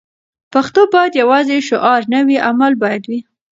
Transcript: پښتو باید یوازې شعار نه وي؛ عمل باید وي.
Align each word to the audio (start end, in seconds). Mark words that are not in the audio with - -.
پښتو 0.53 0.81
باید 0.93 1.19
یوازې 1.21 1.57
شعار 1.69 2.01
نه 2.13 2.19
وي؛ 2.25 2.37
عمل 2.49 2.73
باید 2.83 3.03
وي. 3.09 3.19